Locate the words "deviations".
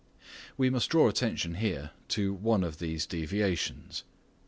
3.05-4.03